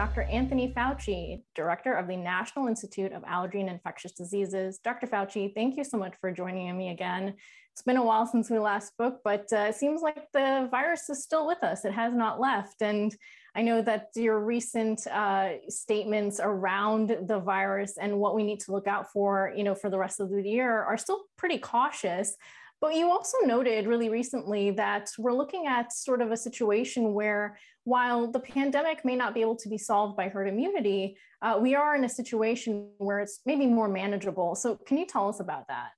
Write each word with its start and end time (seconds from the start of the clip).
Dr. 0.00 0.22
Anthony 0.22 0.72
Fauci, 0.74 1.42
Director 1.54 1.92
of 1.92 2.08
the 2.08 2.16
National 2.16 2.68
Institute 2.68 3.12
of 3.12 3.22
Allergy 3.26 3.60
and 3.60 3.68
Infectious 3.68 4.12
Diseases. 4.12 4.78
Dr. 4.78 5.06
Fauci, 5.06 5.54
thank 5.54 5.76
you 5.76 5.84
so 5.84 5.98
much 5.98 6.14
for 6.22 6.32
joining 6.32 6.74
me 6.74 6.88
again. 6.88 7.34
It's 7.74 7.82
been 7.82 7.98
a 7.98 8.02
while 8.02 8.24
since 8.24 8.48
we 8.48 8.58
last 8.58 8.88
spoke, 8.88 9.18
but 9.22 9.46
uh, 9.52 9.66
it 9.68 9.74
seems 9.74 10.00
like 10.00 10.16
the 10.32 10.68
virus 10.70 11.10
is 11.10 11.22
still 11.22 11.46
with 11.46 11.62
us. 11.62 11.84
It 11.84 11.92
has 11.92 12.14
not 12.14 12.40
left. 12.40 12.80
And 12.80 13.14
I 13.54 13.60
know 13.60 13.82
that 13.82 14.06
your 14.16 14.40
recent 14.40 15.06
uh, 15.06 15.68
statements 15.68 16.40
around 16.42 17.14
the 17.28 17.38
virus 17.38 17.98
and 17.98 18.18
what 18.18 18.34
we 18.34 18.42
need 18.42 18.60
to 18.60 18.72
look 18.72 18.86
out 18.86 19.12
for, 19.12 19.52
you 19.54 19.64
know, 19.64 19.74
for 19.74 19.90
the 19.90 19.98
rest 19.98 20.18
of 20.18 20.30
the 20.30 20.42
year 20.42 20.82
are 20.82 20.96
still 20.96 21.24
pretty 21.36 21.58
cautious. 21.58 22.38
But 22.80 22.94
you 22.94 23.10
also 23.10 23.36
noted 23.44 23.86
really 23.86 24.08
recently 24.08 24.70
that 24.70 25.10
we're 25.18 25.34
looking 25.34 25.66
at 25.66 25.92
sort 25.92 26.22
of 26.22 26.30
a 26.30 26.36
situation 26.38 27.12
where 27.12 27.58
while 27.90 28.30
the 28.30 28.38
pandemic 28.38 29.04
may 29.04 29.16
not 29.16 29.34
be 29.34 29.40
able 29.40 29.56
to 29.56 29.68
be 29.68 29.76
solved 29.76 30.16
by 30.16 30.28
herd 30.28 30.46
immunity, 30.46 31.16
uh, 31.42 31.58
we 31.60 31.74
are 31.74 31.96
in 31.96 32.04
a 32.04 32.08
situation 32.08 32.88
where 32.98 33.18
it's 33.18 33.40
maybe 33.44 33.66
more 33.66 33.88
manageable. 33.88 34.54
So, 34.54 34.76
can 34.86 34.96
you 34.96 35.06
tell 35.06 35.28
us 35.28 35.40
about 35.40 35.66
that? 35.66 35.90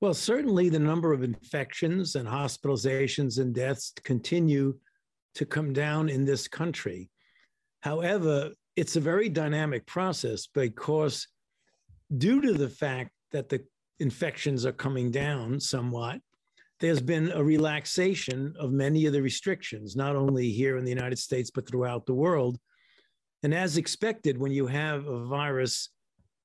Well, 0.00 0.14
certainly 0.14 0.68
the 0.68 0.80
number 0.80 1.12
of 1.12 1.22
infections 1.22 2.16
and 2.16 2.26
hospitalizations 2.26 3.38
and 3.38 3.54
deaths 3.54 3.92
continue 4.02 4.78
to 5.36 5.46
come 5.46 5.72
down 5.72 6.08
in 6.08 6.24
this 6.24 6.48
country. 6.48 7.08
However, 7.82 8.50
it's 8.74 8.96
a 8.96 9.00
very 9.00 9.28
dynamic 9.28 9.86
process 9.86 10.48
because, 10.48 11.28
due 12.18 12.40
to 12.40 12.52
the 12.52 12.68
fact 12.68 13.12
that 13.30 13.48
the 13.48 13.62
infections 14.00 14.66
are 14.66 14.72
coming 14.72 15.12
down 15.12 15.60
somewhat, 15.60 16.20
there's 16.80 17.02
been 17.02 17.30
a 17.32 17.44
relaxation 17.44 18.54
of 18.58 18.72
many 18.72 19.04
of 19.04 19.12
the 19.12 19.20
restrictions, 19.22 19.96
not 19.96 20.16
only 20.16 20.50
here 20.50 20.78
in 20.78 20.84
the 20.84 20.90
United 20.90 21.18
States, 21.18 21.50
but 21.50 21.68
throughout 21.68 22.06
the 22.06 22.14
world. 22.14 22.58
And 23.42 23.54
as 23.54 23.76
expected, 23.76 24.38
when 24.38 24.52
you 24.52 24.66
have 24.66 25.06
a 25.06 25.24
virus 25.26 25.90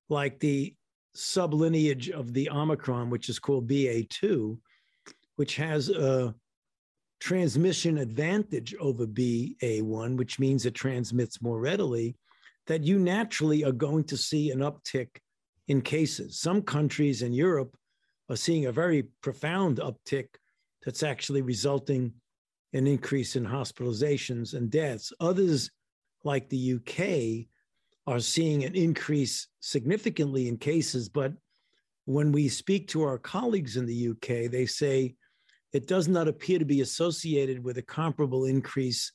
like 0.10 0.40
the 0.40 0.76
sublineage 1.16 2.12
of 2.12 2.34
the 2.34 2.50
Omicron, 2.50 3.10
which 3.10 3.30
is 3.30 3.40
called 3.40 3.70
BA2, 3.70 4.58
which 5.38 5.56
has 5.56 5.90
a 5.90 6.36
transmission 7.22 7.98
advantage 8.00 8.76
over 8.80 9.08
BA1, 9.08 10.18
which 10.18 10.38
means 10.38 10.66
it 10.66 10.74
transmits 10.74 11.42
more 11.42 11.60
readily, 11.60 12.16
that 12.68 12.84
you 12.84 13.00
naturally 13.00 13.64
are 13.64 13.72
going 13.72 14.04
to 14.04 14.18
see 14.18 14.52
an 14.52 14.60
uptick 14.60 15.08
in 15.70 15.82
cases. 15.82 16.40
Some 16.40 16.62
countries 16.62 17.22
in 17.22 17.32
Europe 17.32 17.76
are 18.30 18.36
seeing 18.36 18.66
a 18.66 18.72
very 18.72 19.04
profound 19.22 19.78
uptick 19.78 20.28
that's 20.84 21.04
actually 21.04 21.42
resulting 21.42 22.14
in 22.74 22.88
increase 22.88 23.36
in 23.36 23.46
hospitalizations 23.46 24.54
and 24.54 24.70
deaths. 24.70 25.14
Others, 25.20 25.72
like 26.24 26.50
the 26.50 26.74
UK, 26.76 27.48
are 28.08 28.20
seeing 28.20 28.64
an 28.64 28.76
increase 28.76 29.48
significantly 29.60 30.48
in 30.48 30.58
cases. 30.58 31.10
But 31.10 31.34
when 32.06 32.32
we 32.32 32.48
speak 32.48 32.88
to 32.90 33.04
our 33.04 33.18
colleagues 33.18 33.78
in 33.78 33.86
the 33.86 34.10
UK, 34.10 34.52
they 34.52 34.66
say 34.66 35.16
it 35.74 35.88
does 35.88 36.08
not 36.08 36.28
appear 36.28 36.60
to 36.60 36.66
be 36.66 36.82
associated 36.82 37.64
with 37.64 37.78
a 37.78 37.82
comparable 37.82 38.46
increase 38.46 39.12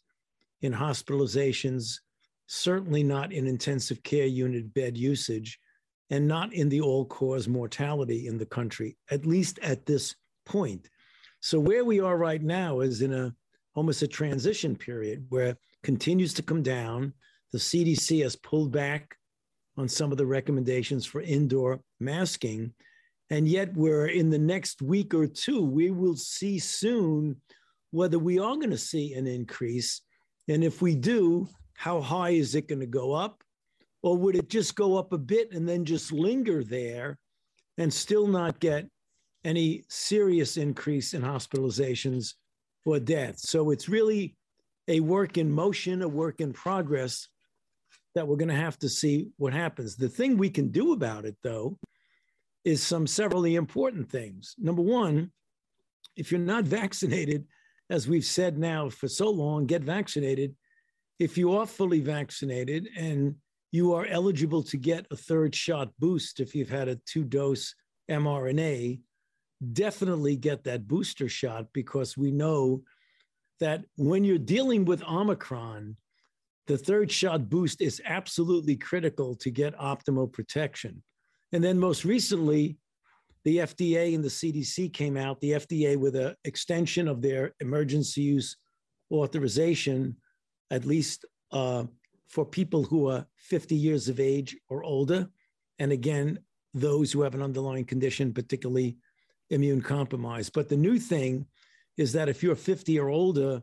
in 0.63 0.73
hospitalizations, 0.73 2.01
certainly 2.47 3.03
not 3.03 3.33
in 3.33 3.47
intensive 3.47 4.03
care 4.03 4.27
unit 4.27 4.75
bed 4.75 4.97
usage 4.97 5.59
and 6.11 6.27
not 6.27 6.53
in 6.53 6.69
the 6.69 6.81
all 6.81 7.05
cause 7.07 7.49
mortality 7.49 8.27
in 8.27 8.37
the 8.37 8.47
country, 8.47 8.97
at 9.11 9.25
least 9.25 9.59
at 9.61 9.87
this 9.87 10.17
point. 10.45 10.91
So, 11.41 11.59
where 11.59 11.85
we 11.85 12.01
are 12.01 12.19
right 12.19 12.43
now 12.43 12.81
is 12.81 13.01
in 13.01 13.15
a 13.15 13.35
almost 13.75 14.03
a 14.03 14.09
transition 14.09 14.77
period 14.77 15.25
where 15.29 15.47
it 15.47 15.59
continues 15.83 16.35
to 16.35 16.43
come 16.43 16.63
down. 16.63 17.15
The 17.53 17.59
CDC 17.59 18.23
has 18.23 18.37
pulled 18.37 18.73
back 18.73 19.17
on 19.77 19.89
some 19.89 20.13
of 20.13 20.19
the 20.19 20.27
recommendations 20.27 21.07
for 21.07 21.21
indoor 21.21 21.81
masking. 22.01 22.75
And 23.31 23.47
yet, 23.47 23.75
we're 23.75 24.09
in 24.09 24.29
the 24.29 24.39
next 24.39 24.83
week 24.83 25.15
or 25.15 25.27
two, 25.27 25.63
we 25.63 25.91
will 25.91 26.17
see 26.17 26.59
soon 26.59 27.41
whether 27.93 28.19
we 28.19 28.39
are 28.39 28.57
going 28.57 28.71
to 28.71 28.79
see 28.79 29.15
an 29.15 29.27
increase. 29.27 30.03
And 30.49 30.65
if 30.65 30.83
we 30.83 30.95
do, 30.97 31.49
how 31.75 32.01
high 32.01 32.31
is 32.31 32.55
it 32.55 32.69
going 32.69 32.81
to 32.81 32.87
go 32.87 33.13
up? 33.13 33.43
Or 34.03 34.17
would 34.17 34.37
it 34.37 34.49
just 34.49 34.75
go 34.75 34.97
up 34.97 35.13
a 35.13 35.19
bit 35.19 35.53
and 35.53 35.69
then 35.69 35.85
just 35.85 36.13
linger 36.13 36.65
there 36.65 37.19
and 37.77 37.93
still 37.93 38.27
not 38.27 38.61
get 38.61 38.89
any 39.45 39.85
serious 39.89 40.57
increase 40.57 41.15
in 41.15 41.23
hospitalizations 41.23 42.35
or 42.85 42.99
deaths? 42.99 43.49
So 43.49 43.71
it's 43.71 43.89
really 43.89 44.37
a 44.89 45.01
work 45.01 45.39
in 45.39 45.51
motion, 45.51 46.03
a 46.03 46.09
work 46.09 46.41
in 46.41 46.53
progress 46.53 47.29
that 48.15 48.27
we're 48.27 48.37
going 48.37 48.49
to 48.49 48.55
have 48.55 48.79
to 48.79 48.89
see 48.89 49.29
what 49.37 49.53
happens. 49.53 49.97
The 49.97 50.09
thing 50.09 50.37
we 50.37 50.51
can 50.51 50.69
do 50.69 50.93
about 50.93 51.25
it, 51.25 51.37
though, 51.43 51.79
is 52.65 52.83
some 52.83 53.07
severally 53.07 53.55
important 53.55 54.11
things. 54.11 54.55
Number 54.59 54.83
one, 54.83 55.31
if 56.17 56.31
you're 56.31 56.41
not 56.41 56.65
vaccinated, 56.81 57.45
as 57.89 58.09
we've 58.09 58.25
said 58.25 58.59
now 58.59 58.89
for 58.89 59.09
so 59.09 59.31
long, 59.31 59.67
get 59.67 59.83
vaccinated. 59.83 60.55
If 61.19 61.37
you 61.37 61.55
are 61.57 61.67
fully 61.67 62.01
vaccinated 62.01 62.89
and 62.97 63.35
you 63.73 63.95
are 63.95 64.07
eligible 64.07 64.63
to 64.65 64.77
get 64.77 65.07
a 65.11 65.17
third 65.17 65.55
shot 65.55 65.93
boost 65.99 66.41
if 66.41 66.55
you've 66.55 66.71
had 66.71 66.89
a 66.89 67.01
two 67.07 67.25
dose 67.25 67.75
mRNA. 68.11 69.01
Definitely 69.73 70.37
get 70.37 70.65
that 70.65 70.89
booster 70.89 71.29
shot 71.29 71.67
because 71.73 72.17
we 72.17 72.31
know 72.31 72.83
that 73.61 73.85
when 73.97 74.25
you're 74.25 74.39
dealing 74.39 74.85
with 74.85 75.03
Omicron, 75.05 75.97
the 76.67 76.79
third 76.79 77.11
shot 77.11 77.49
boost 77.49 77.81
is 77.81 78.01
absolutely 78.05 78.77
critical 78.77 79.35
to 79.37 79.51
get 79.51 79.77
optimal 79.77 80.33
protection. 80.33 81.03
And 81.53 81.63
then 81.63 81.79
most 81.79 82.05
recently, 82.05 82.79
the 83.45 83.59
FDA 83.59 84.15
and 84.15 84.23
the 84.23 84.29
CDC 84.29 84.93
came 84.93 85.17
out, 85.17 85.41
the 85.41 85.53
FDA 85.53 85.97
with 85.97 86.17
an 86.17 86.35
extension 86.45 87.09
of 87.09 87.23
their 87.23 87.55
emergency 87.61 88.23
use 88.23 88.57
authorization, 89.11 90.17
at 90.71 90.85
least 90.85 91.25
uh, 91.51 91.85
for 92.31 92.45
people 92.45 92.85
who 92.85 93.09
are 93.09 93.27
50 93.37 93.75
years 93.75 94.09
of 94.09 94.21
age 94.21 94.57
or 94.69 94.85
older. 94.85 95.29
And 95.81 95.91
again, 95.91 96.39
those 96.73 97.11
who 97.11 97.23
have 97.23 97.35
an 97.35 97.43
underlying 97.43 97.85
condition, 97.85 98.33
particularly 98.33 98.97
immune 99.51 99.83
compromised. 99.83 100.53
But 100.53 100.69
the 100.69 100.77
new 100.77 100.99
thing 100.99 101.47
is 101.97 102.13
that 102.13 102.29
if 102.29 102.43
you're 102.43 102.55
50 102.55 102.99
or 103.01 103.09
older, 103.11 103.63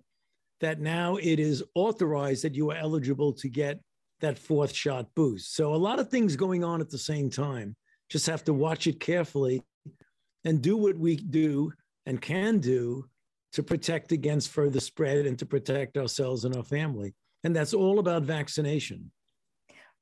that 0.59 0.81
now 0.81 1.16
it 1.16 1.39
is 1.39 1.63
authorized 1.75 2.44
that 2.44 2.56
you 2.56 2.69
are 2.72 2.75
eligible 2.75 3.31
to 3.33 3.47
get 3.47 3.79
that 4.19 4.38
fourth 4.38 4.73
shot 4.73 5.07
boost. 5.16 5.56
So 5.56 5.73
a 5.73 5.75
lot 5.75 6.00
of 6.00 6.09
things 6.09 6.35
going 6.35 6.63
on 6.63 6.81
at 6.81 6.89
the 6.89 6.97
same 6.97 7.29
time. 7.29 7.75
Just 8.09 8.25
have 8.25 8.44
to 8.45 8.53
watch 8.53 8.85
it 8.88 9.00
carefully 9.00 9.63
and 10.44 10.61
do 10.61 10.75
what 10.75 10.97
we 10.97 11.16
do 11.16 11.72
and 12.06 12.22
can 12.22 12.59
do 12.59 13.06
to 13.53 13.63
protect 13.63 14.11
against 14.11 14.50
further 14.50 14.79
spread 14.79 15.25
and 15.25 15.39
to 15.39 15.45
protect 15.45 15.97
ourselves 15.97 16.44
and 16.44 16.56
our 16.56 16.63
family. 16.63 17.13
And 17.47 17.56
that's 17.56 17.74
all 17.74 18.00
about 18.00 18.24
vaccination. 18.24 19.09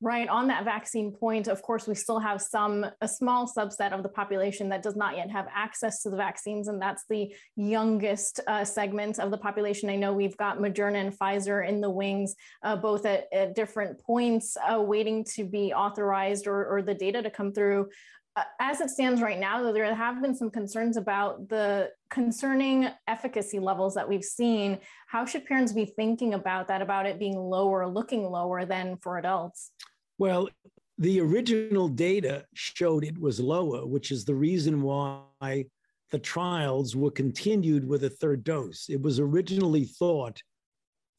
Right. 0.01 0.27
On 0.27 0.47
that 0.47 0.65
vaccine 0.65 1.11
point, 1.11 1.47
of 1.47 1.61
course, 1.61 1.85
we 1.85 1.93
still 1.93 2.17
have 2.17 2.41
some, 2.41 2.87
a 3.01 3.07
small 3.07 3.47
subset 3.47 3.91
of 3.91 4.01
the 4.01 4.09
population 4.09 4.67
that 4.69 4.81
does 4.81 4.95
not 4.95 5.15
yet 5.15 5.29
have 5.29 5.47
access 5.53 6.01
to 6.01 6.09
the 6.09 6.17
vaccines, 6.17 6.69
and 6.69 6.81
that's 6.81 7.03
the 7.07 7.31
youngest 7.55 8.39
uh, 8.47 8.65
segment 8.65 9.19
of 9.19 9.29
the 9.29 9.37
population. 9.37 9.91
I 9.91 9.95
know 9.95 10.11
we've 10.11 10.35
got 10.37 10.57
Moderna 10.57 10.95
and 10.95 11.13
Pfizer 11.13 11.67
in 11.69 11.81
the 11.81 11.89
wings, 11.89 12.33
uh, 12.63 12.75
both 12.75 13.05
at, 13.05 13.27
at, 13.31 13.53
different 13.53 13.99
points, 14.01 14.57
uh, 14.57 14.81
waiting 14.81 15.23
to 15.35 15.45
be 15.45 15.71
authorized 15.71 16.47
or, 16.47 16.65
or 16.65 16.81
the 16.81 16.95
data 16.95 17.21
to 17.21 17.29
come 17.29 17.53
through. 17.53 17.89
Uh, 18.37 18.43
as 18.59 18.81
it 18.81 18.89
stands 18.89 19.21
right 19.21 19.39
now, 19.39 19.63
though, 19.63 19.71
there 19.71 19.93
have 19.95 20.21
been 20.21 20.35
some 20.35 20.49
concerns 20.49 20.97
about 20.97 21.47
the 21.47 21.89
concerning 22.09 22.89
efficacy 23.07 23.59
levels 23.59 23.93
that 23.95 24.07
we've 24.07 24.25
seen. 24.25 24.77
How 25.07 25.25
should 25.25 25.45
parents 25.45 25.71
be 25.71 25.85
thinking 25.85 26.33
about 26.33 26.67
that, 26.67 26.81
about 26.81 27.05
it 27.05 27.17
being 27.17 27.37
lower, 27.37 27.87
looking 27.87 28.23
lower 28.23 28.65
than 28.65 28.97
for 28.97 29.17
adults? 29.17 29.71
Well, 30.17 30.49
the 30.97 31.21
original 31.21 31.87
data 31.87 32.45
showed 32.53 33.05
it 33.05 33.17
was 33.17 33.39
lower, 33.39 33.85
which 33.85 34.11
is 34.11 34.25
the 34.25 34.35
reason 34.35 34.81
why 34.81 35.65
the 36.11 36.19
trials 36.19 36.93
were 36.93 37.11
continued 37.11 37.87
with 37.87 38.03
a 38.03 38.09
third 38.09 38.43
dose. 38.43 38.87
It 38.89 39.01
was 39.01 39.19
originally 39.19 39.85
thought 39.85 40.41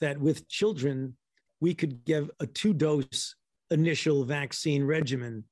that 0.01 0.21
with 0.21 0.49
children, 0.49 1.17
we 1.61 1.75
could 1.75 2.05
give 2.05 2.31
a 2.41 2.47
two 2.47 2.75
dose 2.75 3.35
initial 3.71 4.25
vaccine 4.25 4.85
regimen, 4.85 5.45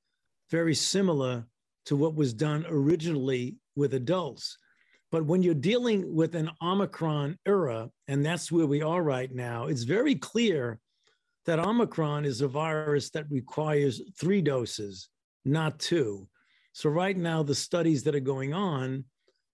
very 0.50 0.74
similar 0.74 1.46
to 1.86 1.96
what 1.96 2.14
was 2.14 2.32
done 2.32 2.64
originally 2.68 3.56
with 3.76 3.94
adults. 3.94 4.56
But 5.10 5.26
when 5.26 5.42
you're 5.42 5.54
dealing 5.54 6.14
with 6.14 6.34
an 6.34 6.50
Omicron 6.60 7.38
era, 7.46 7.90
and 8.08 8.24
that's 8.24 8.50
where 8.50 8.66
we 8.66 8.82
are 8.82 9.02
right 9.02 9.32
now, 9.32 9.66
it's 9.66 9.84
very 9.84 10.14
clear 10.14 10.80
that 11.46 11.58
Omicron 11.58 12.24
is 12.24 12.40
a 12.40 12.48
virus 12.48 13.10
that 13.10 13.30
requires 13.30 14.02
three 14.18 14.42
doses, 14.42 15.08
not 15.44 15.78
two. 15.78 16.28
So, 16.72 16.90
right 16.90 17.16
now, 17.16 17.42
the 17.42 17.54
studies 17.54 18.02
that 18.04 18.14
are 18.14 18.20
going 18.20 18.54
on 18.54 19.04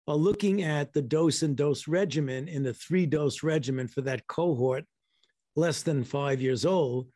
are 0.09 0.17
looking 0.17 0.63
at 0.63 0.93
the 0.93 1.03
dose 1.03 1.43
and 1.43 1.57
dose 1.57 1.87
regimen 1.87 2.49
in 2.49 2.63
the 2.63 2.73
three 2.73 3.07
dose 3.07 3.43
regimen 3.43 3.87
for 3.87 4.01
that 4.03 4.27
cohort 4.27 4.85
less 5.57 5.83
than 5.83 6.05
five 6.05 6.41
years 6.41 6.65
old. 6.65 7.09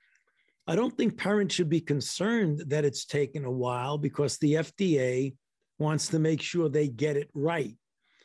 I 0.67 0.77
don't 0.77 0.97
think 0.97 1.19
parents 1.19 1.55
should 1.55 1.69
be 1.69 1.81
concerned 1.81 2.63
that 2.69 2.85
it's 2.85 3.05
taken 3.05 3.45
a 3.45 3.51
while 3.51 3.99
because 3.99 4.39
the 4.39 4.55
FDA 4.55 5.35
wants 5.79 6.09
to 6.09 6.19
make 6.19 6.41
sure 6.41 6.69
they 6.69 6.89
get 6.89 7.17
it 7.17 7.29
right. 7.35 7.77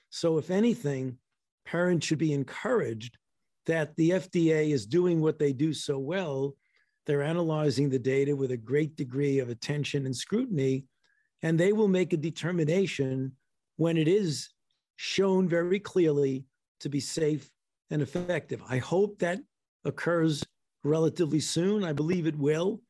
So, 0.09 0.37
if 0.37 0.49
anything, 0.49 1.17
parents 1.65 2.07
should 2.07 2.17
be 2.17 2.33
encouraged 2.33 3.17
that 3.65 3.95
the 3.97 4.11
FDA 4.11 4.71
is 4.71 4.85
doing 4.85 5.21
what 5.21 5.37
they 5.37 5.53
do 5.53 5.73
so 5.73 5.99
well. 5.99 6.55
They're 7.05 7.23
analyzing 7.23 7.89
the 7.89 7.99
data 7.99 8.35
with 8.35 8.51
a 8.51 8.57
great 8.57 8.95
degree 8.95 9.39
of 9.39 9.49
attention 9.49 10.05
and 10.05 10.15
scrutiny, 10.15 10.85
and 11.43 11.59
they 11.59 11.73
will 11.73 11.87
make 11.87 12.13
a 12.13 12.17
determination 12.17 13.33
when 13.75 13.97
it 13.97 14.07
is 14.07 14.49
shown 14.95 15.47
very 15.47 15.79
clearly 15.79 16.45
to 16.79 16.89
be 16.89 16.99
safe 16.99 17.49
and 17.91 18.01
effective. 18.01 18.61
I 18.67 18.77
hope 18.77 19.19
that 19.19 19.39
occurs 19.85 20.43
relatively 20.83 21.39
soon. 21.39 21.83
I 21.83 21.93
believe 21.93 22.27
it 22.27 22.37
will, 22.37 22.81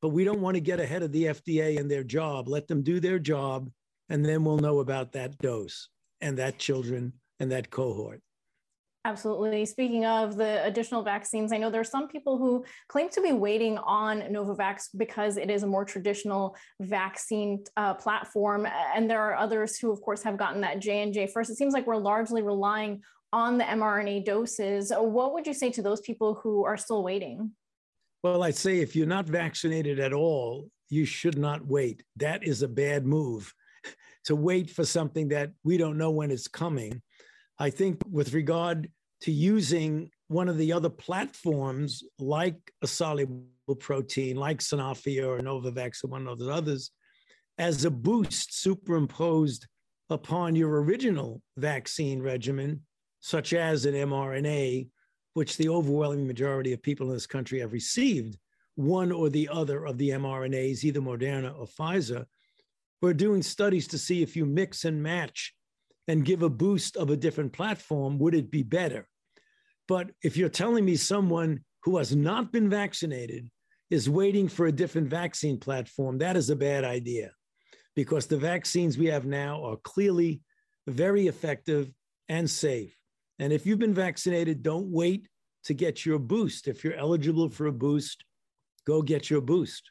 but 0.00 0.10
we 0.10 0.24
don't 0.24 0.40
want 0.40 0.54
to 0.56 0.60
get 0.60 0.80
ahead 0.80 1.02
of 1.02 1.12
the 1.12 1.24
FDA 1.24 1.78
and 1.78 1.90
their 1.90 2.04
job. 2.04 2.48
Let 2.48 2.68
them 2.68 2.82
do 2.82 3.00
their 3.00 3.18
job, 3.18 3.70
and 4.08 4.24
then 4.24 4.44
we'll 4.44 4.58
know 4.58 4.80
about 4.80 5.12
that 5.12 5.38
dose 5.38 5.88
and 6.20 6.38
that 6.38 6.58
children 6.58 7.12
and 7.40 7.50
that 7.50 7.70
cohort. 7.70 8.22
Absolutely. 9.04 9.66
Speaking 9.66 10.06
of 10.06 10.36
the 10.36 10.64
additional 10.64 11.02
vaccines, 11.02 11.52
I 11.52 11.58
know 11.58 11.70
there 11.70 11.80
are 11.80 11.84
some 11.84 12.06
people 12.06 12.38
who 12.38 12.64
claim 12.86 13.08
to 13.10 13.20
be 13.20 13.32
waiting 13.32 13.76
on 13.78 14.20
Novavax 14.20 14.90
because 14.96 15.36
it 15.36 15.50
is 15.50 15.64
a 15.64 15.66
more 15.66 15.84
traditional 15.84 16.56
vaccine 16.80 17.64
uh, 17.76 17.94
platform, 17.94 18.68
and 18.94 19.10
there 19.10 19.20
are 19.20 19.34
others 19.34 19.76
who, 19.76 19.90
of 19.90 20.00
course, 20.02 20.22
have 20.22 20.36
gotten 20.36 20.60
that 20.60 20.78
J 20.78 21.02
and 21.02 21.12
J 21.12 21.26
first. 21.26 21.50
It 21.50 21.56
seems 21.56 21.74
like 21.74 21.84
we're 21.84 21.96
largely 21.96 22.42
relying 22.42 23.02
on 23.32 23.58
the 23.58 23.64
mRNA 23.64 24.24
doses. 24.24 24.92
What 24.94 25.32
would 25.32 25.46
you 25.46 25.54
say 25.54 25.70
to 25.70 25.82
those 25.82 26.00
people 26.00 26.34
who 26.42 26.64
are 26.64 26.76
still 26.76 27.02
waiting? 27.02 27.52
Well, 28.22 28.42
I'd 28.42 28.56
say 28.56 28.78
if 28.78 28.94
you're 28.94 29.06
not 29.06 29.26
vaccinated 29.26 29.98
at 29.98 30.12
all, 30.12 30.68
you 30.90 31.04
should 31.04 31.38
not 31.38 31.66
wait. 31.66 32.04
That 32.16 32.44
is 32.46 32.62
a 32.62 32.68
bad 32.68 33.06
move 33.06 33.52
to 34.24 34.36
wait 34.36 34.70
for 34.70 34.84
something 34.84 35.28
that 35.28 35.50
we 35.64 35.76
don't 35.76 35.98
know 35.98 36.10
when 36.10 36.30
it's 36.30 36.48
coming. 36.48 37.02
I 37.58 37.70
think 37.70 38.00
with 38.10 38.34
regard 38.34 38.90
to 39.22 39.32
using 39.32 40.10
one 40.28 40.48
of 40.48 40.58
the 40.58 40.72
other 40.72 40.90
platforms 40.90 42.02
like 42.18 42.56
a 42.82 42.86
soluble 42.86 43.46
protein, 43.78 44.36
like 44.36 44.58
Sanofi 44.58 45.24
or 45.24 45.40
Novavax 45.40 46.04
or 46.04 46.08
one 46.08 46.26
of 46.26 46.38
the 46.38 46.50
others, 46.50 46.90
as 47.58 47.84
a 47.84 47.90
boost 47.90 48.60
superimposed 48.60 49.66
upon 50.10 50.56
your 50.56 50.82
original 50.82 51.42
vaccine 51.56 52.20
regimen, 52.20 52.80
such 53.22 53.54
as 53.54 53.86
an 53.86 53.94
mRNA, 53.94 54.88
which 55.34 55.56
the 55.56 55.68
overwhelming 55.68 56.26
majority 56.26 56.72
of 56.72 56.82
people 56.82 57.06
in 57.06 57.14
this 57.14 57.26
country 57.26 57.60
have 57.60 57.72
received, 57.72 58.36
one 58.74 59.12
or 59.12 59.30
the 59.30 59.48
other 59.48 59.86
of 59.86 59.96
the 59.96 60.10
mRNAs, 60.10 60.84
either 60.84 61.00
Moderna 61.00 61.58
or 61.58 61.66
Pfizer. 61.66 62.26
We're 63.00 63.14
doing 63.14 63.42
studies 63.42 63.86
to 63.88 63.98
see 63.98 64.22
if 64.22 64.36
you 64.36 64.44
mix 64.44 64.84
and 64.84 65.02
match 65.02 65.54
and 66.08 66.24
give 66.24 66.42
a 66.42 66.50
boost 66.50 66.96
of 66.96 67.10
a 67.10 67.16
different 67.16 67.52
platform, 67.52 68.18
would 68.18 68.34
it 68.34 68.50
be 68.50 68.64
better? 68.64 69.08
But 69.86 70.10
if 70.22 70.36
you're 70.36 70.48
telling 70.48 70.84
me 70.84 70.96
someone 70.96 71.60
who 71.84 71.98
has 71.98 72.14
not 72.14 72.52
been 72.52 72.68
vaccinated 72.68 73.48
is 73.88 74.10
waiting 74.10 74.48
for 74.48 74.66
a 74.66 74.72
different 74.72 75.08
vaccine 75.08 75.58
platform, 75.58 76.18
that 76.18 76.36
is 76.36 76.50
a 76.50 76.56
bad 76.56 76.84
idea 76.84 77.30
because 77.94 78.26
the 78.26 78.36
vaccines 78.36 78.98
we 78.98 79.06
have 79.06 79.26
now 79.26 79.62
are 79.62 79.76
clearly 79.76 80.40
very 80.88 81.28
effective 81.28 81.88
and 82.28 82.50
safe. 82.50 82.96
And 83.38 83.52
if 83.52 83.66
you've 83.66 83.78
been 83.78 83.94
vaccinated, 83.94 84.62
don't 84.62 84.88
wait 84.90 85.28
to 85.64 85.74
get 85.74 86.04
your 86.04 86.18
boost. 86.18 86.68
If 86.68 86.84
you're 86.84 86.94
eligible 86.94 87.48
for 87.48 87.66
a 87.66 87.72
boost, 87.72 88.24
go 88.86 89.02
get 89.02 89.30
your 89.30 89.40
boost. 89.40 89.90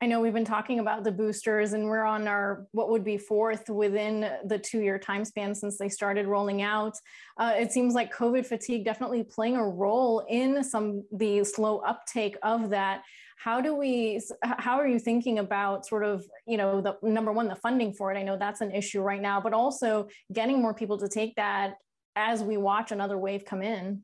I 0.00 0.06
know 0.06 0.20
we've 0.20 0.32
been 0.32 0.44
talking 0.44 0.78
about 0.78 1.02
the 1.02 1.10
boosters, 1.10 1.72
and 1.72 1.84
we're 1.84 2.04
on 2.04 2.28
our 2.28 2.68
what 2.70 2.88
would 2.90 3.02
be 3.02 3.18
fourth 3.18 3.68
within 3.68 4.30
the 4.44 4.56
two 4.56 4.80
year 4.80 4.96
time 4.96 5.24
span 5.24 5.56
since 5.56 5.76
they 5.76 5.88
started 5.88 6.28
rolling 6.28 6.62
out. 6.62 6.94
Uh, 7.36 7.54
it 7.56 7.72
seems 7.72 7.94
like 7.94 8.14
COVID 8.14 8.46
fatigue 8.46 8.84
definitely 8.84 9.24
playing 9.24 9.56
a 9.56 9.68
role 9.68 10.24
in 10.28 10.62
some 10.62 11.02
the 11.12 11.42
slow 11.42 11.78
uptake 11.78 12.36
of 12.44 12.70
that. 12.70 13.02
How 13.38 13.60
do 13.60 13.74
we? 13.74 14.20
How 14.44 14.78
are 14.78 14.86
you 14.86 15.00
thinking 15.00 15.40
about 15.40 15.84
sort 15.84 16.04
of 16.04 16.24
you 16.46 16.58
know 16.58 16.80
the 16.80 16.96
number 17.02 17.32
one 17.32 17.48
the 17.48 17.56
funding 17.56 17.92
for 17.92 18.12
it? 18.12 18.18
I 18.18 18.22
know 18.22 18.36
that's 18.38 18.60
an 18.60 18.70
issue 18.70 19.02
right 19.02 19.20
now, 19.20 19.40
but 19.40 19.52
also 19.52 20.06
getting 20.32 20.62
more 20.62 20.74
people 20.74 20.98
to 20.98 21.08
take 21.08 21.34
that 21.34 21.74
as 22.18 22.42
we 22.42 22.56
watch 22.56 22.90
another 22.90 23.16
wave 23.16 23.44
come 23.44 23.62
in. 23.62 24.02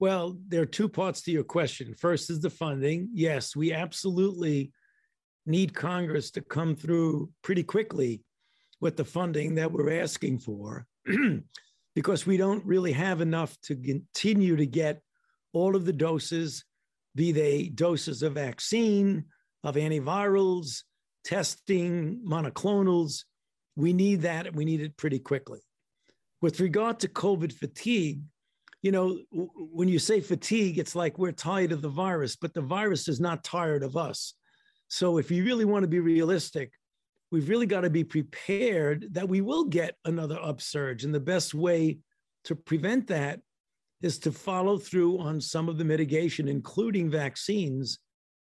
Well, 0.00 0.36
there 0.48 0.62
are 0.62 0.66
two 0.66 0.88
parts 0.88 1.22
to 1.22 1.30
your 1.30 1.44
question. 1.44 1.94
First 1.94 2.28
is 2.28 2.40
the 2.40 2.50
funding. 2.50 3.10
Yes, 3.14 3.54
we 3.54 3.72
absolutely 3.72 4.72
need 5.46 5.72
Congress 5.72 6.32
to 6.32 6.40
come 6.40 6.74
through 6.74 7.30
pretty 7.42 7.62
quickly 7.62 8.24
with 8.80 8.96
the 8.96 9.04
funding 9.04 9.54
that 9.54 9.70
we're 9.70 10.00
asking 10.00 10.40
for 10.40 10.86
because 11.94 12.26
we 12.26 12.36
don't 12.36 12.64
really 12.66 12.90
have 12.90 13.20
enough 13.20 13.56
to 13.62 13.76
continue 13.76 14.56
to 14.56 14.66
get 14.66 15.00
all 15.52 15.76
of 15.76 15.84
the 15.84 15.92
doses, 15.92 16.64
be 17.14 17.30
they 17.30 17.68
doses 17.68 18.24
of 18.24 18.32
vaccine, 18.32 19.26
of 19.62 19.76
antivirals, 19.76 20.82
testing, 21.24 22.20
monoclonals. 22.26 23.22
We 23.76 23.92
need 23.92 24.22
that. 24.22 24.48
And 24.48 24.56
we 24.56 24.64
need 24.64 24.80
it 24.80 24.96
pretty 24.96 25.20
quickly. 25.20 25.60
With 26.42 26.60
regard 26.60 26.98
to 27.00 27.08
COVID 27.08 27.52
fatigue, 27.52 28.20
you 28.82 28.90
know, 28.90 29.20
when 29.30 29.88
you 29.88 30.00
say 30.00 30.20
fatigue, 30.20 30.78
it's 30.78 30.96
like 30.96 31.16
we're 31.16 31.32
tired 31.32 31.70
of 31.70 31.82
the 31.82 31.88
virus, 31.88 32.34
but 32.34 32.52
the 32.52 32.60
virus 32.60 33.08
is 33.08 33.20
not 33.20 33.44
tired 33.44 33.84
of 33.84 33.96
us. 33.96 34.34
So 34.88 35.18
if 35.18 35.30
you 35.30 35.44
really 35.44 35.64
want 35.64 35.84
to 35.84 35.88
be 35.88 36.00
realistic, 36.00 36.72
we've 37.30 37.48
really 37.48 37.66
got 37.66 37.82
to 37.82 37.90
be 37.90 38.02
prepared 38.02 39.06
that 39.12 39.28
we 39.28 39.40
will 39.40 39.64
get 39.64 39.96
another 40.04 40.38
upsurge. 40.42 41.04
And 41.04 41.14
the 41.14 41.20
best 41.20 41.54
way 41.54 41.98
to 42.44 42.56
prevent 42.56 43.06
that 43.06 43.40
is 44.02 44.18
to 44.18 44.32
follow 44.32 44.78
through 44.78 45.20
on 45.20 45.40
some 45.40 45.68
of 45.68 45.78
the 45.78 45.84
mitigation, 45.84 46.48
including 46.48 47.08
vaccines 47.08 48.00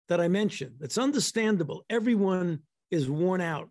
that 0.10 0.20
I 0.20 0.28
mentioned. 0.28 0.74
It's 0.82 0.98
understandable. 0.98 1.86
Everyone 1.92 2.60
is 2.90 3.10
worn 3.12 3.42
out. 3.42 3.70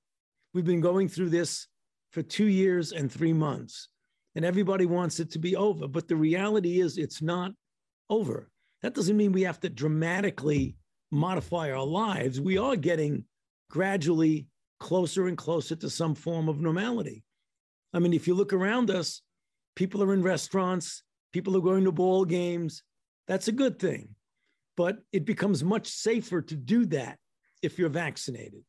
We've 0.54 0.64
been 0.64 0.80
going 0.80 1.08
through 1.08 1.30
this 1.30 1.66
for 2.12 2.22
two 2.22 2.46
years 2.46 2.92
and 2.92 3.10
three 3.10 3.32
months, 3.32 3.88
and 4.34 4.44
everybody 4.44 4.86
wants 4.86 5.20
it 5.20 5.30
to 5.32 5.38
be 5.38 5.56
over. 5.56 5.86
But 5.88 6.08
the 6.08 6.16
reality 6.16 6.80
is, 6.80 6.98
it's 6.98 7.22
not 7.22 7.52
over. 8.10 8.50
That 8.82 8.94
doesn't 8.94 9.16
mean 9.16 9.32
we 9.32 9.42
have 9.42 9.60
to 9.60 9.70
dramatically 9.70 10.76
modify 11.10 11.70
our 11.70 11.84
lives, 11.84 12.40
we 12.40 12.58
are 12.58 12.76
getting 12.76 13.24
gradually 13.70 14.46
closer 14.80 15.28
and 15.28 15.38
closer 15.38 15.76
to 15.76 15.88
some 15.88 16.14
form 16.14 16.48
of 16.48 16.60
normality. 16.60 17.22
I 17.92 18.00
mean, 18.00 18.12
if 18.12 18.26
you 18.26 18.34
look 18.34 18.52
around 18.52 18.90
us, 18.90 19.22
people 19.76 20.02
are 20.02 20.12
in 20.12 20.22
restaurants, 20.22 21.02
people 21.32 21.56
are 21.56 21.60
going 21.60 21.84
to 21.84 21.92
ball 21.92 22.24
games. 22.24 22.82
That's 23.28 23.48
a 23.48 23.52
good 23.52 23.78
thing. 23.78 24.08
But 24.76 24.98
it 25.12 25.24
becomes 25.24 25.62
much 25.62 25.86
safer 25.86 26.42
to 26.42 26.56
do 26.56 26.86
that 26.86 27.18
if 27.62 27.78
you're 27.78 27.88
vaccinated 27.88 28.64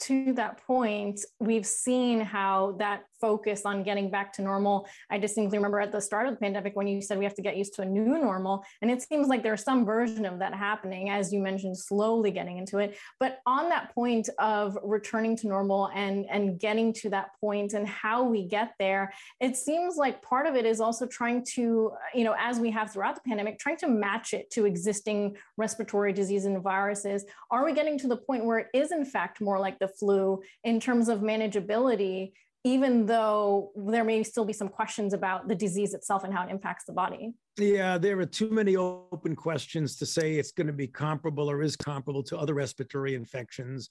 to 0.00 0.32
that 0.34 0.62
point, 0.66 1.20
we've 1.40 1.66
seen 1.66 2.20
how 2.20 2.76
that 2.78 3.04
focus 3.20 3.62
on 3.64 3.82
getting 3.82 4.10
back 4.10 4.32
to 4.34 4.42
normal. 4.42 4.86
I 5.10 5.18
distinctly 5.18 5.58
remember 5.58 5.80
at 5.80 5.92
the 5.92 6.00
start 6.00 6.26
of 6.26 6.34
the 6.34 6.40
pandemic 6.40 6.76
when 6.76 6.86
you 6.86 7.00
said 7.00 7.18
we 7.18 7.24
have 7.24 7.34
to 7.34 7.42
get 7.42 7.56
used 7.56 7.74
to 7.74 7.82
a 7.82 7.84
new 7.84 8.04
normal. 8.04 8.64
And 8.82 8.90
it 8.90 9.02
seems 9.02 9.28
like 9.28 9.42
there's 9.42 9.62
some 9.62 9.84
version 9.86 10.26
of 10.26 10.38
that 10.40 10.54
happening, 10.54 11.10
as 11.10 11.32
you 11.32 11.40
mentioned, 11.40 11.78
slowly 11.78 12.30
getting 12.30 12.58
into 12.58 12.78
it. 12.78 12.98
But 13.18 13.38
on 13.46 13.68
that 13.70 13.94
point 13.94 14.28
of 14.38 14.76
returning 14.82 15.36
to 15.36 15.48
normal 15.48 15.90
and, 15.94 16.26
and 16.30 16.60
getting 16.60 16.92
to 16.94 17.10
that 17.10 17.30
point 17.40 17.72
and 17.72 17.88
how 17.88 18.24
we 18.24 18.44
get 18.44 18.74
there, 18.78 19.12
it 19.40 19.56
seems 19.56 19.96
like 19.96 20.22
part 20.22 20.46
of 20.46 20.54
it 20.54 20.66
is 20.66 20.80
also 20.80 21.06
trying 21.06 21.44
to, 21.54 21.92
you 22.14 22.24
know, 22.24 22.34
as 22.38 22.58
we 22.58 22.70
have 22.70 22.92
throughout 22.92 23.14
the 23.14 23.22
pandemic, 23.26 23.58
trying 23.58 23.78
to 23.78 23.88
match 23.88 24.34
it 24.34 24.50
to 24.50 24.66
existing 24.66 25.36
respiratory 25.56 26.12
disease 26.12 26.44
and 26.44 26.62
viruses. 26.62 27.24
Are 27.50 27.64
we 27.64 27.72
getting 27.72 27.98
to 27.98 28.08
the 28.08 28.16
point 28.16 28.44
where 28.44 28.58
it 28.58 28.68
is, 28.74 28.92
in 28.92 29.04
fact, 29.04 29.40
more 29.40 29.58
like 29.58 29.78
the 29.78 29.85
the 29.86 29.92
flu 29.94 30.42
in 30.64 30.80
terms 30.80 31.08
of 31.08 31.20
manageability, 31.20 32.32
even 32.64 33.06
though 33.06 33.70
there 33.76 34.04
may 34.04 34.22
still 34.22 34.44
be 34.44 34.52
some 34.52 34.68
questions 34.68 35.12
about 35.12 35.48
the 35.48 35.54
disease 35.54 35.94
itself 35.94 36.24
and 36.24 36.34
how 36.34 36.44
it 36.46 36.50
impacts 36.50 36.84
the 36.84 36.92
body? 36.92 37.32
Yeah, 37.56 37.96
there 37.98 38.18
are 38.18 38.26
too 38.26 38.50
many 38.50 38.76
open 38.76 39.36
questions 39.36 39.96
to 39.96 40.06
say 40.06 40.34
it's 40.34 40.52
going 40.52 40.66
to 40.66 40.72
be 40.72 40.88
comparable 40.88 41.50
or 41.50 41.62
is 41.62 41.76
comparable 41.76 42.22
to 42.24 42.36
other 42.36 42.54
respiratory 42.54 43.14
infections 43.14 43.90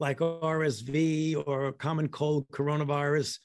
like 0.00 0.18
RSV 0.18 1.42
or 1.46 1.72
common 1.72 2.08
cold 2.08 2.48
coronavirus 2.48 3.38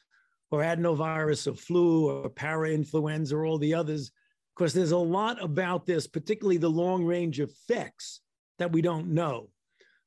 or 0.49 0.61
adenovirus 0.61 1.49
or 1.49 1.55
flu 1.55 2.09
or 2.09 2.29
parainfluenza 2.29 3.33
or 3.33 3.45
all 3.45 3.57
the 3.57 3.73
others. 3.73 4.11
Because 4.55 4.73
there's 4.73 4.91
a 4.91 4.97
lot 4.97 5.41
about 5.41 5.85
this, 5.85 6.07
particularly 6.07 6.57
the 6.57 6.69
long 6.69 7.05
range 7.05 7.39
effects 7.39 8.19
that 8.59 8.71
we 8.71 8.81
don't 8.81 9.07
know. 9.07 9.47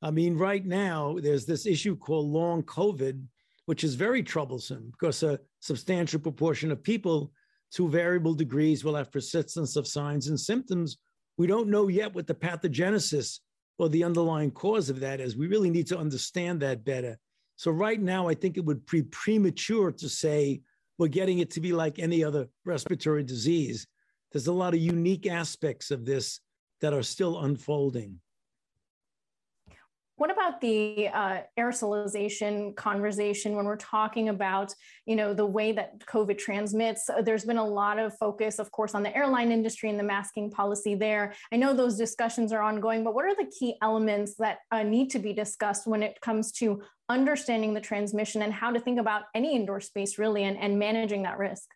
I 0.05 0.11
mean, 0.11 0.37
right 0.37 0.63
now, 0.63 1.17
there's 1.19 1.47
this 1.47 1.65
issue 1.65 1.95
called 1.95 2.27
long 2.27 2.61
COVID, 2.61 3.25
which 3.65 3.83
is 3.83 3.95
very 3.95 4.21
troublesome 4.21 4.91
because 4.91 5.23
a 5.23 5.39
substantial 5.61 6.19
proportion 6.19 6.71
of 6.71 6.83
people 6.83 7.31
to 7.71 7.89
variable 7.89 8.35
degrees 8.35 8.83
will 8.83 8.93
have 8.93 9.11
persistence 9.11 9.75
of 9.75 9.87
signs 9.87 10.27
and 10.27 10.39
symptoms 10.39 10.97
We 11.37 11.47
don't 11.47 11.69
know 11.69 11.87
yet 11.87 12.13
what 12.13 12.27
the 12.27 12.35
pathogenesis 12.35 13.39
or 13.79 13.89
the 13.89 14.03
underlying 14.03 14.51
cause 14.51 14.91
of 14.91 14.99
that 14.99 15.19
is. 15.19 15.35
We 15.35 15.47
really 15.47 15.71
need 15.71 15.87
to 15.87 15.97
understand 15.97 16.59
that 16.59 16.85
better. 16.85 17.17
So, 17.55 17.71
right 17.71 17.99
now, 17.99 18.27
I 18.29 18.35
think 18.35 18.57
it 18.57 18.65
would 18.65 18.85
be 18.85 19.01
premature 19.01 19.91
to 19.91 20.07
say 20.07 20.61
we're 20.99 21.07
getting 21.07 21.39
it 21.39 21.49
to 21.51 21.61
be 21.61 21.73
like 21.73 21.97
any 21.97 22.23
other 22.23 22.47
respiratory 22.63 23.23
disease. 23.23 23.87
There's 24.31 24.47
a 24.47 24.53
lot 24.53 24.75
of 24.75 24.79
unique 24.79 25.25
aspects 25.25 25.89
of 25.89 26.05
this 26.05 26.41
that 26.81 26.93
are 26.93 27.03
still 27.03 27.39
unfolding. 27.39 28.19
What 30.17 30.31
about 30.31 30.61
the 30.61 31.09
uh, 31.09 31.39
aerosolization 31.59 32.73
conversation 32.77 33.53
when 33.53 33.65
we're 33.65 33.75
talking 33.75 34.29
about, 34.29 34.73
you 35.05 35.17
know, 35.17 35.33
the 35.33 35.45
way 35.45 35.73
that 35.73 35.99
COVID 36.05 36.37
transmits? 36.37 37.09
Uh, 37.09 37.21
there's 37.21 37.43
been 37.43 37.57
a 37.57 37.67
lot 37.67 37.99
of 37.99 38.17
focus, 38.17 38.57
of 38.57 38.71
course, 38.71 38.95
on 38.95 39.03
the 39.03 39.15
airline 39.15 39.51
industry 39.51 39.89
and 39.89 39.99
the 39.99 40.03
masking 40.03 40.49
policy 40.49 40.95
there. 40.95 41.33
I 41.51 41.57
know 41.57 41.73
those 41.73 41.97
discussions 41.97 42.53
are 42.53 42.61
ongoing, 42.61 43.03
but 43.03 43.13
what 43.13 43.25
are 43.25 43.35
the 43.35 43.51
key 43.59 43.75
elements 43.81 44.35
that 44.35 44.59
uh, 44.71 44.83
need 44.83 45.09
to 45.09 45.19
be 45.19 45.33
discussed 45.33 45.85
when 45.85 46.01
it 46.01 46.21
comes 46.21 46.53
to 46.53 46.81
understanding 47.09 47.73
the 47.73 47.81
transmission 47.81 48.41
and 48.41 48.53
how 48.53 48.71
to 48.71 48.79
think 48.79 49.01
about 49.01 49.23
any 49.35 49.53
indoor 49.53 49.81
space 49.81 50.17
really 50.17 50.43
and, 50.43 50.57
and 50.57 50.79
managing 50.79 51.23
that 51.23 51.37
risk? 51.37 51.67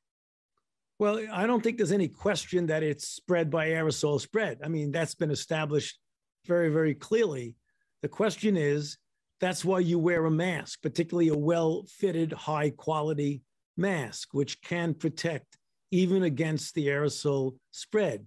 Well, 0.98 1.26
I 1.32 1.46
don't 1.46 1.62
think 1.62 1.76
there's 1.76 1.92
any 1.92 2.08
question 2.08 2.68
that 2.68 2.84
it's 2.84 3.06
spread 3.06 3.52
by 3.52 3.68
aerosol 3.70 4.20
spread. 4.22 4.60
I 4.64 4.70
mean, 4.70 4.94
that's 4.94 5.16
been 5.16 5.32
established 5.32 6.00
very, 6.46 6.70
very 6.70 6.94
clearly. 6.94 7.58
The 8.02 8.10
question 8.10 8.56
is 8.56 8.98
that's 9.42 9.64
why 9.64 9.80
you 9.80 10.00
wear 10.00 10.26
a 10.26 10.32
mask, 10.32 10.82
particularly 10.82 11.30
a 11.30 11.38
well 11.38 11.86
fitted, 11.88 12.32
high 12.32 12.72
quality 12.72 13.42
mask, 13.78 14.30
which 14.34 14.62
can 14.62 14.94
protect 14.94 15.58
even 15.92 16.24
against 16.24 16.76
the 16.76 16.88
aerosol 16.88 17.56
spread. 17.72 18.26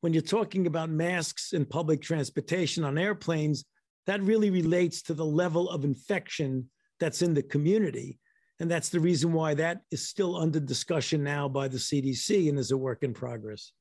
When 0.00 0.12
you're 0.12 0.22
talking 0.22 0.66
about 0.66 0.90
masks 0.90 1.52
in 1.52 1.64
public 1.64 2.02
transportation 2.02 2.84
on 2.84 2.98
airplanes, 2.98 3.64
that 4.06 4.22
really 4.22 4.50
relates 4.50 5.02
to 5.02 5.14
the 5.14 5.24
level 5.24 5.68
of 5.68 5.84
infection 5.84 6.70
that's 7.00 7.22
in 7.22 7.34
the 7.34 7.42
community. 7.42 8.18
And 8.58 8.70
that's 8.70 8.88
the 8.88 9.00
reason 9.00 9.32
why 9.32 9.54
that 9.54 9.82
is 9.90 10.08
still 10.08 10.36
under 10.36 10.60
discussion 10.60 11.22
now 11.22 11.48
by 11.48 11.68
the 11.68 11.78
CDC 11.78 12.48
and 12.48 12.58
is 12.58 12.70
a 12.70 12.76
work 12.76 13.02
in 13.02 13.12
progress. 13.12 13.72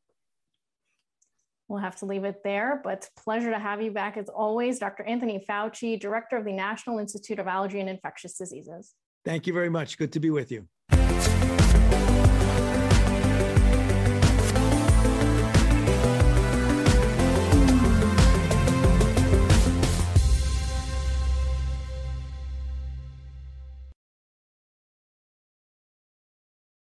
We'll 1.68 1.80
have 1.80 1.96
to 1.98 2.06
leave 2.06 2.24
it 2.26 2.42
there, 2.44 2.80
but 2.84 3.10
pleasure 3.18 3.50
to 3.50 3.58
have 3.58 3.82
you 3.82 3.92
back 3.92 4.18
as 4.18 4.30
always, 4.30 4.78
Dr. 4.78 5.04
Anthony 5.04 5.44
Fauci, 5.50 6.00
Director 6.00 6.38
of 6.38 6.46
the 6.46 6.54
National 6.54 7.00
Institute 7.00 7.40
of 7.40 7.48
Allergy 7.48 7.80
and 7.80 7.90
Infectious 7.90 8.38
Diseases. 8.38 8.94
Thank 9.24 9.48
you 9.48 9.54
very 9.54 9.70
much. 9.70 9.98
Good 9.98 10.12
to 10.14 10.20
be 10.20 10.30
with 10.30 10.52
you. 10.52 10.68